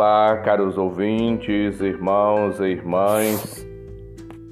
Olá, 0.00 0.36
caros 0.44 0.78
ouvintes, 0.78 1.80
irmãos 1.80 2.60
e 2.60 2.66
irmãs. 2.66 3.66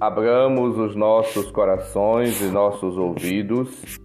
Abramos 0.01 0.77
os 0.77 0.97
nossos 0.97 1.53
corações 1.53 2.43
e 2.43 2.47
nossos 2.47 2.99
ouvidos 2.99 3.97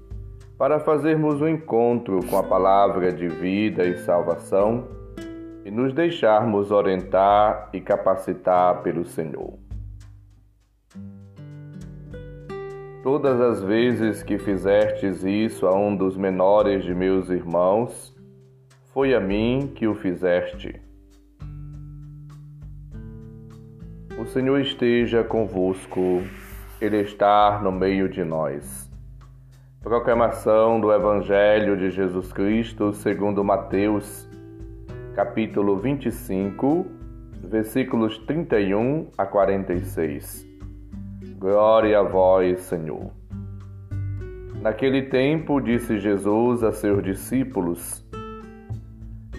para 0.55 0.79
fazermos 0.79 1.41
um 1.41 1.47
encontro 1.47 2.19
com 2.27 2.37
a 2.37 2.43
palavra 2.43 3.11
de 3.11 3.27
vida 3.27 3.83
e 3.87 3.97
salvação 3.97 4.87
e 5.65 5.71
nos 5.71 5.95
deixarmos 5.95 6.69
orientar 6.69 7.71
e 7.73 7.81
capacitar 7.81 8.83
pelo 8.83 9.03
Senhor. 9.03 9.57
Todas 13.01 13.41
as 13.41 13.63
vezes 13.63 14.21
que 14.21 14.37
fizestes 14.37 15.23
isso 15.23 15.65
a 15.65 15.75
um 15.75 15.95
dos 15.95 16.15
menores 16.15 16.83
de 16.83 16.93
meus 16.93 17.31
irmãos, 17.31 18.15
foi 18.93 19.15
a 19.15 19.19
mim 19.19 19.71
que 19.73 19.87
o 19.87 19.95
fizeste. 19.95 20.90
O 24.21 24.25
Senhor 24.27 24.61
esteja 24.61 25.23
convosco, 25.23 26.21
Ele 26.79 26.97
está 26.97 27.59
no 27.59 27.71
meio 27.71 28.07
de 28.07 28.23
nós. 28.23 28.87
Proclamação 29.81 30.79
do 30.79 30.93
Evangelho 30.93 31.75
de 31.75 31.89
Jesus 31.89 32.31
Cristo 32.31 32.93
segundo 32.93 33.43
Mateus, 33.43 34.29
capítulo 35.15 35.75
25, 35.75 36.85
versículos 37.45 38.19
31 38.19 39.07
a 39.17 39.25
46. 39.25 40.47
Glória 41.39 41.97
a 41.97 42.03
vós, 42.03 42.59
Senhor. 42.59 43.09
Naquele 44.61 45.01
tempo 45.01 45.59
disse 45.59 45.97
Jesus 45.97 46.63
a 46.63 46.71
seus 46.71 47.03
discípulos: 47.03 48.05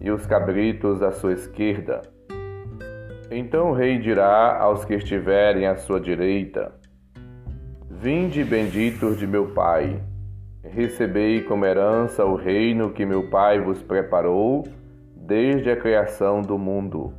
e 0.00 0.10
os 0.10 0.26
cabritos 0.26 1.02
à 1.02 1.12
sua 1.12 1.32
esquerda. 1.32 2.02
Então 3.30 3.70
o 3.70 3.74
rei 3.74 3.98
dirá 3.98 4.58
aos 4.58 4.84
que 4.84 4.94
estiverem 4.94 5.66
à 5.66 5.76
sua 5.76 6.00
direita: 6.00 6.72
Vinde 7.90 8.44
benditos 8.44 9.18
de 9.18 9.26
meu 9.26 9.48
Pai, 9.48 10.02
recebei 10.62 11.42
como 11.42 11.64
herança 11.64 12.24
o 12.24 12.34
reino 12.34 12.90
que 12.90 13.06
meu 13.06 13.28
Pai 13.28 13.60
vos 13.60 13.82
preparou 13.82 14.64
desde 15.16 15.70
a 15.70 15.76
criação 15.76 16.42
do 16.42 16.58
mundo. 16.58 17.12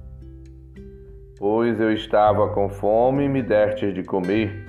Pois 1.38 1.80
eu 1.80 1.92
estava 1.92 2.50
com 2.50 2.70
fome 2.70 3.26
e 3.26 3.30
me 3.30 3.42
destes 3.42 3.94
de 3.94 4.04
comer, 4.04 4.66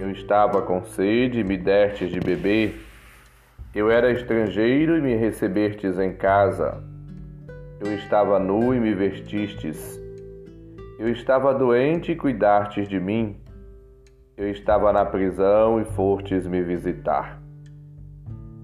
eu 0.00 0.10
estava 0.10 0.62
com 0.62 0.82
sede 0.84 1.40
e 1.40 1.44
me 1.44 1.58
destes 1.58 2.10
de 2.10 2.20
beber, 2.20 2.80
eu 3.74 3.90
era 3.90 4.10
estrangeiro 4.10 4.96
e 4.96 5.02
me 5.02 5.14
recebestes 5.16 5.98
em 5.98 6.14
casa. 6.14 6.82
Eu 7.78 7.92
estava 7.92 8.38
nu 8.38 8.74
e 8.74 8.80
me 8.80 8.94
vestistes. 8.94 10.00
Eu 10.98 11.10
estava 11.10 11.52
doente 11.52 12.12
e 12.12 12.16
cuidastes 12.16 12.88
de 12.88 12.98
mim. 12.98 13.36
Eu 14.34 14.50
estava 14.50 14.90
na 14.94 15.04
prisão 15.04 15.78
e 15.78 15.84
fostes 15.84 16.46
me 16.46 16.62
visitar. 16.62 17.38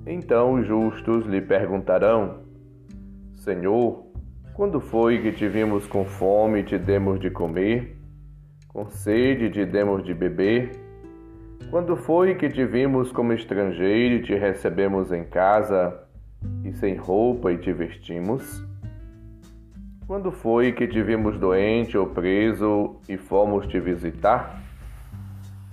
Então 0.07 0.55
os 0.55 0.67
justos 0.67 1.27
lhe 1.27 1.43
perguntarão: 1.43 2.39
Senhor, 3.35 4.07
quando 4.55 4.81
foi 4.81 5.21
que 5.21 5.31
te 5.33 5.47
vimos 5.47 5.87
com 5.87 6.07
fome 6.07 6.61
e 6.61 6.65
te 6.65 6.79
demos 6.79 7.21
de 7.21 7.31
comer? 7.31 7.99
Com 8.69 8.89
sede 8.89 9.45
e 9.45 9.51
te 9.51 9.67
demos 9.67 10.03
de 10.05 10.15
beber? 10.15 10.71
Quando 11.71 11.97
foi 11.97 12.35
que 12.35 12.49
te 12.49 12.65
vimos 12.65 13.13
como 13.13 13.35
estrangeiro 13.35 14.15
e 14.15 14.23
te 14.23 14.35
recebemos 14.35 15.13
em 15.13 15.25
casa, 15.25 16.03
e 16.65 16.73
sem 16.73 16.97
roupa 16.97 17.53
e 17.53 17.59
te 17.59 17.73
vestimos? 17.75 18.72
Quando 20.07 20.33
foi 20.33 20.73
que 20.73 20.87
te 20.87 21.01
vimos 21.01 21.39
doente 21.39 21.97
ou 21.97 22.07
preso 22.07 22.97
e 23.09 23.17
fomos 23.17 23.67
te 23.69 23.79
visitar? 23.79 24.61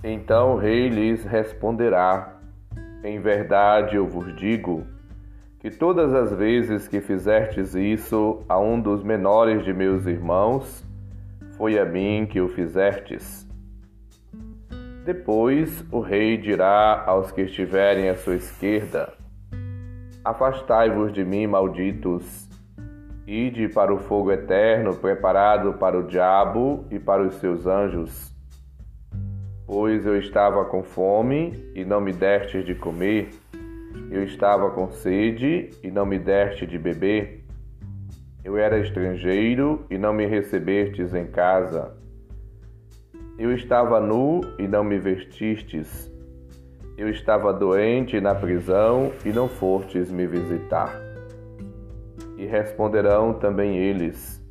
Então 0.04 0.54
o 0.54 0.56
rei 0.56 0.88
lhes 0.88 1.24
responderá: 1.24 2.36
Em 3.02 3.18
verdade 3.18 3.96
eu 3.96 4.06
vos 4.06 4.34
digo 4.36 4.86
que 5.58 5.68
todas 5.68 6.14
as 6.14 6.32
vezes 6.32 6.86
que 6.86 7.00
fizertes 7.00 7.74
isso 7.74 8.42
a 8.48 8.58
um 8.58 8.80
dos 8.80 9.02
menores 9.02 9.64
de 9.64 9.74
meus 9.74 10.06
irmãos, 10.06 10.84
foi 11.56 11.78
a 11.78 11.84
mim 11.84 12.26
que 12.30 12.40
o 12.40 12.48
fizertes. 12.48 13.46
Depois 15.04 15.84
o 15.90 16.00
rei 16.00 16.38
dirá 16.38 17.02
aos 17.04 17.32
que 17.32 17.42
estiverem 17.42 18.08
à 18.08 18.16
sua 18.16 18.36
esquerda: 18.36 19.12
Afastai-vos 20.24 21.12
de 21.12 21.24
mim, 21.24 21.48
malditos 21.48 22.49
Ide 23.26 23.68
para 23.68 23.92
o 23.92 23.98
fogo 23.98 24.32
eterno 24.32 24.96
preparado 24.96 25.74
para 25.74 25.98
o 25.98 26.06
diabo 26.06 26.84
e 26.90 26.98
para 26.98 27.22
os 27.22 27.34
seus 27.34 27.66
anjos. 27.66 28.34
Pois 29.66 30.04
eu 30.04 30.18
estava 30.18 30.64
com 30.64 30.82
fome 30.82 31.70
e 31.74 31.84
não 31.84 32.00
me 32.00 32.12
deste 32.12 32.62
de 32.62 32.74
comer, 32.74 33.30
eu 34.10 34.24
estava 34.24 34.70
com 34.70 34.90
sede 34.90 35.70
e 35.82 35.90
não 35.90 36.04
me 36.04 36.18
deste 36.18 36.66
de 36.66 36.76
beber, 36.76 37.44
eu 38.42 38.56
era 38.56 38.80
estrangeiro 38.80 39.86
e 39.88 39.96
não 39.96 40.12
me 40.12 40.26
recebestes 40.26 41.14
em 41.14 41.26
casa, 41.26 41.96
eu 43.38 43.54
estava 43.54 44.00
nu 44.00 44.40
e 44.58 44.66
não 44.66 44.82
me 44.82 44.98
vestistes, 44.98 46.10
eu 46.98 47.08
estava 47.08 47.52
doente 47.52 48.20
na 48.20 48.34
prisão 48.34 49.12
e 49.24 49.30
não 49.30 49.48
fostes 49.48 50.10
me 50.10 50.26
visitar. 50.26 50.99
E 52.40 52.46
responderão 52.46 53.34
também 53.34 53.76
eles: 53.76 54.42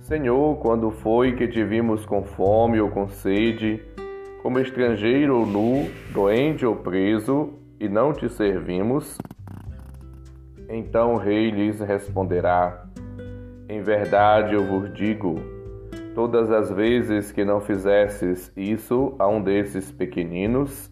Senhor, 0.00 0.56
quando 0.60 0.90
foi 0.90 1.36
que 1.36 1.46
te 1.46 1.62
vimos 1.62 2.06
com 2.06 2.24
fome 2.24 2.80
ou 2.80 2.88
com 2.88 3.06
sede, 3.06 3.82
como 4.42 4.58
estrangeiro 4.58 5.40
ou 5.40 5.46
nu, 5.46 5.90
doente 6.10 6.64
ou 6.64 6.74
preso, 6.74 7.52
e 7.78 7.86
não 7.86 8.14
te 8.14 8.30
servimos? 8.30 9.18
Então 10.70 11.12
o 11.12 11.18
rei 11.18 11.50
lhes 11.50 11.80
responderá: 11.80 12.86
Em 13.68 13.82
verdade 13.82 14.54
eu 14.54 14.64
vos 14.64 14.90
digo, 14.94 15.38
todas 16.14 16.50
as 16.50 16.70
vezes 16.70 17.30
que 17.30 17.44
não 17.44 17.60
fizestes 17.60 18.50
isso 18.56 19.14
a 19.18 19.28
um 19.28 19.42
desses 19.42 19.92
pequeninos, 19.92 20.90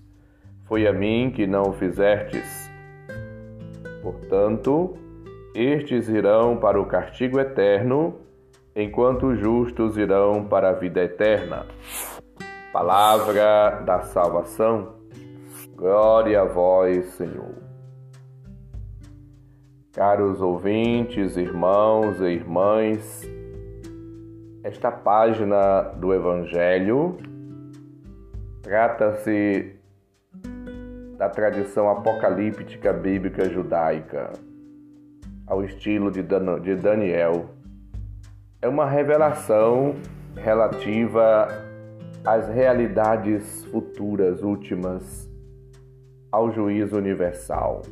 foi 0.64 0.86
a 0.86 0.92
mim 0.92 1.32
que 1.34 1.46
não 1.46 1.70
o 1.70 1.72
fizertes. 1.72 2.70
Portanto, 4.02 4.98
estes 5.54 6.08
irão 6.08 6.56
para 6.56 6.80
o 6.80 6.86
castigo 6.86 7.38
eterno, 7.38 8.16
enquanto 8.74 9.28
os 9.28 9.38
justos 9.38 9.96
irão 9.96 10.44
para 10.44 10.70
a 10.70 10.72
vida 10.72 11.00
eterna. 11.00 11.66
Palavra 12.72 13.82
da 13.86 14.00
salvação. 14.00 14.94
Glória 15.76 16.40
a 16.40 16.44
vós, 16.44 17.04
Senhor. 17.14 17.54
Caros 19.92 20.40
ouvintes, 20.40 21.36
irmãos 21.36 22.20
e 22.20 22.24
irmãs, 22.24 23.22
esta 24.64 24.90
página 24.90 25.82
do 25.82 26.12
Evangelho 26.12 27.16
trata-se 28.60 29.76
da 31.16 31.28
tradição 31.28 31.88
apocalíptica 31.88 32.92
bíblica 32.92 33.48
judaica 33.48 34.32
ao 35.46 35.64
estilo 35.64 36.10
de 36.10 36.22
Daniel. 36.22 37.50
É 38.60 38.68
uma 38.68 38.86
revelação 38.86 39.94
relativa 40.36 41.48
às 42.24 42.48
realidades 42.48 43.64
futuras 43.66 44.42
últimas, 44.42 45.30
ao 46.32 46.50
juízo 46.50 46.96
universal. 46.96 47.82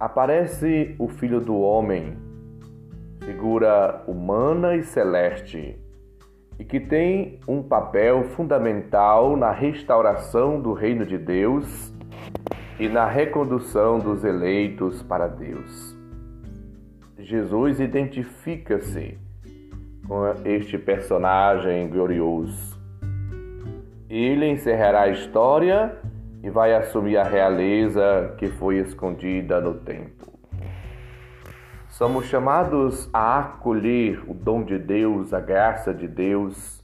Aparece 0.00 0.96
o 0.98 1.08
Filho 1.08 1.40
do 1.40 1.60
Homem, 1.60 2.16
figura 3.24 4.02
humana 4.06 4.74
e 4.74 4.82
celeste, 4.82 5.78
e 6.58 6.64
que 6.64 6.80
tem 6.80 7.38
um 7.46 7.62
papel 7.62 8.24
fundamental 8.30 9.36
na 9.36 9.50
restauração 9.52 10.60
do 10.60 10.72
reino 10.72 11.04
de 11.04 11.18
Deus 11.18 11.92
e 12.80 12.88
na 12.88 13.06
recondução 13.06 13.98
dos 13.98 14.24
eleitos 14.24 15.02
para 15.02 15.28
Deus. 15.28 15.91
Jesus 17.22 17.78
identifica-se 17.78 19.16
com 20.08 20.24
este 20.44 20.76
personagem 20.76 21.88
glorioso. 21.88 22.76
Ele 24.10 24.50
encerrará 24.50 25.02
a 25.02 25.08
história 25.08 25.96
e 26.42 26.50
vai 26.50 26.74
assumir 26.74 27.16
a 27.16 27.22
realeza 27.22 28.34
que 28.38 28.48
foi 28.48 28.78
escondida 28.78 29.60
no 29.60 29.74
tempo. 29.74 30.32
Somos 31.88 32.26
chamados 32.26 33.08
a 33.12 33.38
acolher 33.38 34.28
o 34.28 34.34
dom 34.34 34.64
de 34.64 34.76
Deus, 34.76 35.32
a 35.32 35.40
graça 35.40 35.94
de 35.94 36.08
Deus 36.08 36.82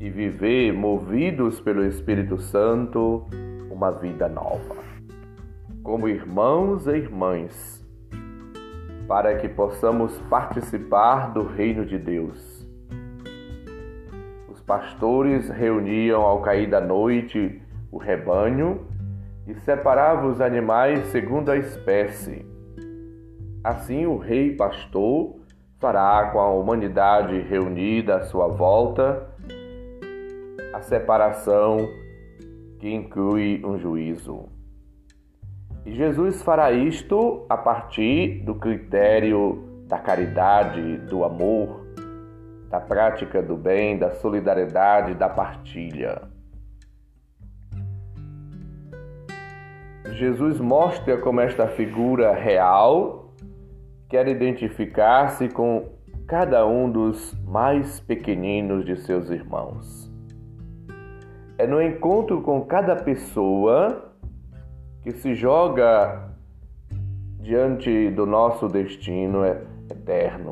e 0.00 0.10
viver 0.10 0.72
movidos 0.72 1.60
pelo 1.60 1.84
Espírito 1.84 2.38
Santo 2.38 3.24
uma 3.70 3.92
vida 3.92 4.28
nova. 4.28 4.76
Como 5.84 6.08
irmãos 6.08 6.88
e 6.88 6.96
irmãs, 6.96 7.79
para 9.10 9.34
que 9.38 9.48
possamos 9.48 10.16
participar 10.30 11.32
do 11.32 11.42
reino 11.42 11.84
de 11.84 11.98
Deus. 11.98 12.64
Os 14.48 14.60
pastores 14.60 15.48
reuniam 15.48 16.22
ao 16.22 16.40
cair 16.42 16.70
da 16.70 16.80
noite 16.80 17.60
o 17.90 17.98
rebanho 17.98 18.86
e 19.48 19.54
separavam 19.56 20.30
os 20.30 20.40
animais 20.40 21.06
segundo 21.06 21.50
a 21.50 21.56
espécie. 21.56 22.46
Assim, 23.64 24.06
o 24.06 24.16
rei 24.16 24.54
pastor 24.54 25.40
fará 25.80 26.30
com 26.32 26.38
a 26.38 26.48
humanidade 26.52 27.36
reunida 27.40 28.18
à 28.18 28.20
sua 28.20 28.46
volta 28.46 29.28
a 30.72 30.80
separação 30.82 31.78
que 32.78 32.88
inclui 32.88 33.60
um 33.64 33.76
juízo. 33.76 34.49
E 35.84 35.94
Jesus 35.94 36.42
fará 36.42 36.70
isto 36.70 37.46
a 37.48 37.56
partir 37.56 38.42
do 38.44 38.54
critério 38.54 39.82
da 39.86 39.98
caridade, 39.98 40.98
do 40.98 41.24
amor, 41.24 41.86
da 42.68 42.78
prática 42.78 43.42
do 43.42 43.56
bem, 43.56 43.98
da 43.98 44.10
solidariedade, 44.12 45.14
da 45.14 45.28
partilha. 45.28 46.22
Jesus 50.12 50.60
mostra 50.60 51.18
como 51.18 51.40
esta 51.40 51.66
figura 51.66 52.32
real 52.34 53.34
quer 54.08 54.28
identificar-se 54.28 55.48
com 55.48 55.88
cada 56.26 56.66
um 56.66 56.90
dos 56.90 57.34
mais 57.44 58.00
pequeninos 58.00 58.84
de 58.84 58.96
seus 58.96 59.30
irmãos. 59.30 60.10
É 61.56 61.66
no 61.66 61.82
encontro 61.82 62.42
com 62.42 62.60
cada 62.62 62.96
pessoa 62.96 64.09
que 65.02 65.12
se 65.12 65.34
joga 65.34 66.30
diante 67.38 68.10
do 68.10 68.26
nosso 68.26 68.68
destino 68.68 69.44
eterno. 69.90 70.50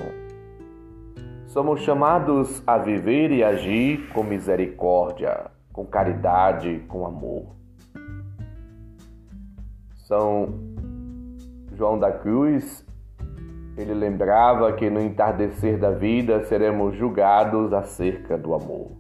Somos 1.46 1.80
chamados 1.80 2.62
a 2.66 2.78
viver 2.78 3.30
e 3.30 3.44
agir 3.44 4.08
com 4.12 4.22
misericórdia, 4.22 5.50
com 5.72 5.84
caridade, 5.84 6.84
com 6.88 7.06
amor. 7.06 7.56
São 9.94 10.54
João 11.74 11.98
da 11.98 12.10
Cruz, 12.10 12.84
ele 13.76 13.94
lembrava 13.94 14.72
que 14.72 14.90
no 14.90 15.00
entardecer 15.00 15.78
da 15.78 15.90
vida 15.90 16.44
seremos 16.44 16.96
julgados 16.96 17.72
acerca 17.72 18.36
do 18.36 18.54
amor. 18.54 18.90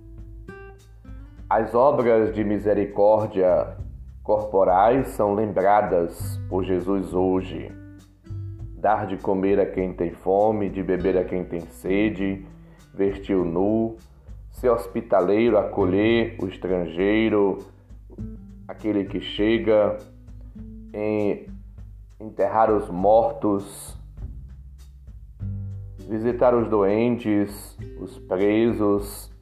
As 1.48 1.74
obras 1.74 2.34
de 2.34 2.44
misericórdia 2.44 3.76
corporais 4.28 5.08
são 5.08 5.32
lembradas 5.32 6.38
por 6.50 6.62
Jesus 6.62 7.14
hoje. 7.14 7.72
Dar 8.74 9.06
de 9.06 9.16
comer 9.16 9.58
a 9.58 9.64
quem 9.64 9.94
tem 9.94 10.12
fome, 10.12 10.68
de 10.68 10.82
beber 10.82 11.16
a 11.16 11.24
quem 11.24 11.46
tem 11.46 11.62
sede, 11.62 12.44
vestir 12.92 13.34
o 13.34 13.42
nu, 13.42 13.96
ser 14.50 14.68
hospitaleiro, 14.68 15.56
acolher 15.56 16.36
o 16.42 16.46
estrangeiro, 16.46 17.56
aquele 18.68 19.06
que 19.06 19.18
chega, 19.18 19.96
em 20.92 21.46
enterrar 22.20 22.70
os 22.70 22.90
mortos, 22.90 23.96
visitar 26.06 26.54
os 26.54 26.68
doentes, 26.68 27.78
os 27.98 28.18
presos. 28.18 29.32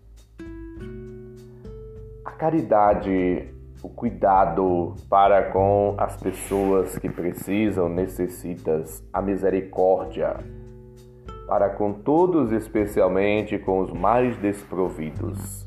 A 2.25 2.31
caridade, 2.31 3.56
o 3.87 3.89
cuidado 3.89 4.97
para 5.09 5.53
com 5.53 5.95
as 5.97 6.17
pessoas 6.17 6.99
que 6.99 7.09
precisam, 7.09 7.89
necessitam, 7.89 8.83
a 9.13 9.23
misericórdia 9.23 10.39
para 11.47 11.71
com 11.71 11.93
todos, 11.93 12.51
especialmente 12.51 13.57
com 13.61 13.79
os 13.79 13.93
mais 13.93 14.37
desprovidos. 14.39 15.65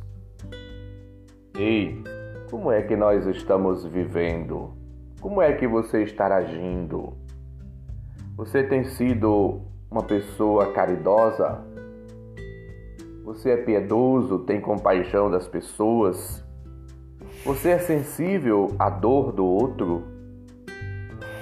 Ei, 1.57 2.04
como 2.51 2.69
é 2.69 2.81
que 2.81 2.98
nós 2.98 3.25
estamos 3.25 3.86
vivendo? 3.86 4.74
Como 5.21 5.42
é 5.42 5.54
que 5.54 5.66
você 5.66 6.04
está 6.04 6.27
agindo? 6.36 7.13
Você 8.36 8.63
tem 8.63 8.83
sido 8.83 9.62
uma 9.89 10.04
pessoa 10.04 10.74
caridosa? 10.74 11.63
Você 13.24 13.51
é 13.51 13.57
piedoso, 13.57 14.39
tem 14.39 14.60
compaixão 14.60 15.31
das 15.31 15.48
pessoas? 15.48 16.49
Você 17.45 17.69
é 17.69 17.80
sensível 17.80 18.75
à 18.77 18.89
dor 18.89 19.31
do 19.31 19.45
outro? 19.45 20.03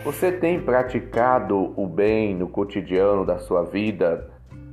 Você 0.03 0.31
tem 0.31 0.59
praticado 0.59 1.73
o 1.75 1.87
bem 1.87 2.35
no 2.35 2.47
cotidiano 2.47 3.25
da 3.25 3.39
sua 3.39 3.63
vida, 3.63 4.29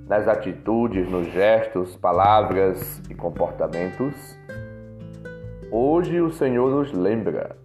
nas 0.07 0.29
atitudes, 0.29 1.11
nos 1.11 1.27
gestos, 1.33 1.97
palavras 1.97 3.01
e 3.11 3.15
comportamentos? 3.15 4.39
Hoje 5.71 6.21
o 6.21 6.31
Senhor 6.31 6.71
nos 6.71 6.93
lembra 6.93 7.57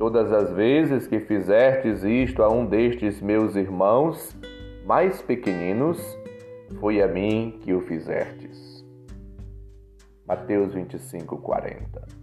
Todas 0.00 0.32
as 0.32 0.50
vezes 0.52 1.06
que 1.06 1.20
fizertes 1.20 2.02
isto 2.04 2.42
a 2.42 2.48
um 2.48 2.64
destes 2.64 3.20
meus 3.20 3.54
irmãos 3.54 4.34
mais 4.86 5.20
pequeninos, 5.20 6.00
foi 6.80 7.02
a 7.02 7.06
mim 7.06 7.58
que 7.60 7.74
o 7.74 7.82
fizertes. 7.82 8.82
Mateus 10.26 10.72
25, 10.72 11.36
40. 11.36 12.19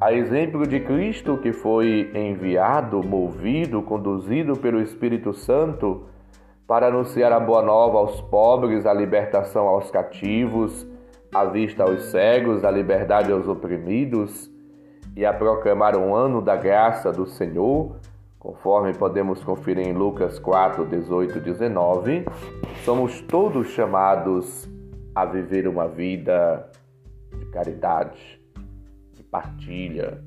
A 0.00 0.12
exemplo 0.12 0.66
de 0.66 0.80
Cristo 0.80 1.36
que 1.38 1.52
foi 1.52 2.10
enviado, 2.14 3.02
movido, 3.02 3.82
conduzido 3.82 4.56
pelo 4.56 4.80
Espírito 4.80 5.32
Santo 5.32 6.06
para 6.66 6.88
anunciar 6.88 7.32
a 7.32 7.40
boa 7.40 7.62
nova 7.62 7.98
aos 7.98 8.20
pobres, 8.20 8.86
a 8.86 8.92
libertação 8.92 9.66
aos 9.66 9.90
cativos, 9.90 10.86
a 11.34 11.44
vista 11.44 11.82
aos 11.82 12.04
cegos, 12.04 12.64
a 12.64 12.70
liberdade 12.70 13.32
aos 13.32 13.48
oprimidos, 13.48 14.50
e 15.16 15.24
a 15.24 15.32
proclamar 15.32 15.96
um 15.96 16.14
ano 16.14 16.40
da 16.40 16.56
graça 16.56 17.12
do 17.12 17.26
Senhor, 17.26 17.96
conforme 18.38 18.92
podemos 18.94 19.42
conferir 19.44 19.86
em 19.86 19.92
Lucas 19.92 20.38
4, 20.38 20.84
18 20.86 21.38
e 21.38 21.40
19, 21.40 22.24
somos 22.84 23.20
todos 23.22 23.68
chamados 23.68 24.68
a 25.14 25.24
viver 25.24 25.68
uma 25.68 25.86
vida 25.86 26.68
de 27.32 27.46
caridade, 27.46 28.40
de 28.40 28.43
partilha, 29.34 30.22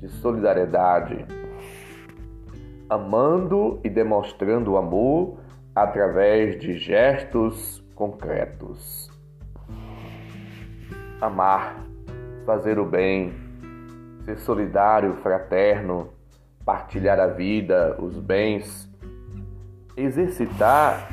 de 0.00 0.08
solidariedade, 0.08 1.24
amando 2.88 3.78
e 3.84 3.88
demonstrando 3.88 4.72
o 4.72 4.76
amor 4.76 5.38
através 5.72 6.58
de 6.58 6.76
gestos 6.76 7.80
concretos. 7.94 9.08
Amar, 11.20 11.86
fazer 12.44 12.80
o 12.80 12.84
bem, 12.84 13.32
ser 14.24 14.36
solidário, 14.38 15.14
fraterno, 15.22 16.08
partilhar 16.64 17.20
a 17.20 17.28
vida, 17.28 17.96
os 18.00 18.18
bens, 18.18 18.90
exercitar 19.96 21.08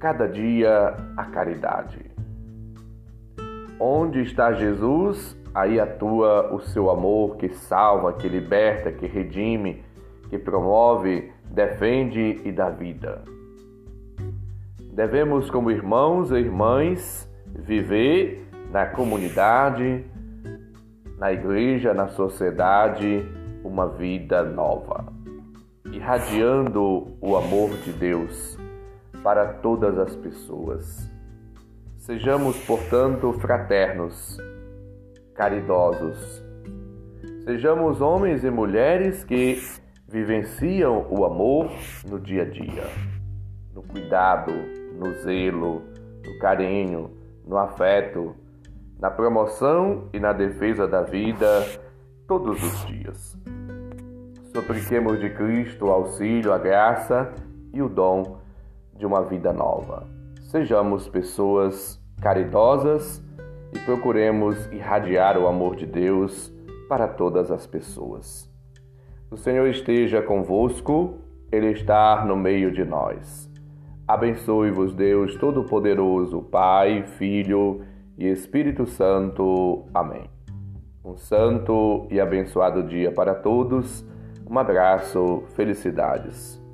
cada 0.00 0.26
dia 0.26 0.96
a 1.18 1.24
caridade. 1.26 2.10
Onde 3.78 4.22
está 4.22 4.54
Jesus, 4.54 5.36
aí 5.56 5.80
atua 5.80 6.52
o 6.52 6.60
seu 6.60 6.90
amor 6.90 7.38
que 7.38 7.48
salva, 7.48 8.12
que 8.12 8.28
liberta, 8.28 8.92
que 8.92 9.06
redime, 9.06 9.82
que 10.28 10.38
promove, 10.38 11.32
defende 11.50 12.42
e 12.44 12.52
dá 12.52 12.68
vida. 12.68 13.22
Devemos, 14.92 15.48
como 15.48 15.70
irmãos 15.70 16.30
e 16.30 16.34
irmãs, 16.34 17.26
viver 17.54 18.46
na 18.70 18.84
comunidade, 18.84 20.04
na 21.16 21.32
igreja, 21.32 21.94
na 21.94 22.08
sociedade, 22.08 23.26
uma 23.64 23.88
vida 23.88 24.42
nova, 24.42 25.06
irradiando 25.90 27.16
o 27.18 27.34
amor 27.34 27.70
de 27.78 27.92
Deus 27.92 28.58
para 29.22 29.46
todas 29.54 29.98
as 29.98 30.14
pessoas. 30.16 31.10
Sejamos, 31.96 32.58
portanto, 32.66 33.32
fraternos, 33.32 34.38
caridosos. 35.36 36.42
Sejamos 37.44 38.00
homens 38.00 38.42
e 38.42 38.50
mulheres 38.50 39.22
que 39.22 39.62
vivenciam 40.08 41.06
o 41.10 41.24
amor 41.24 41.70
no 42.08 42.18
dia 42.18 42.42
a 42.42 42.44
dia, 42.44 42.84
no 43.74 43.82
cuidado, 43.82 44.52
no 44.98 45.12
zelo, 45.22 45.82
no 46.24 46.38
carinho, 46.38 47.10
no 47.46 47.56
afeto, 47.58 48.34
na 48.98 49.10
promoção 49.10 50.08
e 50.12 50.18
na 50.18 50.32
defesa 50.32 50.88
da 50.88 51.02
vida 51.02 51.64
todos 52.26 52.62
os 52.62 52.86
dias. 52.86 53.36
Supliquemos 54.54 55.20
de 55.20 55.30
Cristo 55.30 55.86
o 55.86 55.90
auxílio, 55.90 56.52
a 56.52 56.58
graça 56.58 57.32
e 57.72 57.82
o 57.82 57.88
dom 57.88 58.38
de 58.96 59.04
uma 59.04 59.22
vida 59.22 59.52
nova. 59.52 60.08
Sejamos 60.50 61.06
pessoas 61.08 62.00
caridosas 62.22 63.22
e 63.74 63.78
procuremos 63.80 64.66
irradiar 64.72 65.38
o 65.38 65.46
amor 65.46 65.76
de 65.76 65.86
Deus 65.86 66.52
para 66.88 67.08
todas 67.08 67.50
as 67.50 67.66
pessoas. 67.66 68.50
O 69.30 69.36
Senhor 69.36 69.66
esteja 69.66 70.22
convosco, 70.22 71.18
Ele 71.50 71.70
está 71.70 72.24
no 72.24 72.36
meio 72.36 72.70
de 72.70 72.84
nós. 72.84 73.50
Abençoe-vos, 74.06 74.94
Deus 74.94 75.34
Todo-Poderoso, 75.34 76.42
Pai, 76.42 77.02
Filho 77.18 77.84
e 78.16 78.26
Espírito 78.28 78.86
Santo. 78.86 79.84
Amém. 79.92 80.30
Um 81.04 81.16
santo 81.16 82.06
e 82.10 82.20
abençoado 82.20 82.82
dia 82.82 83.10
para 83.10 83.34
todos. 83.34 84.04
Um 84.48 84.58
abraço, 84.58 85.42
felicidades. 85.54 86.65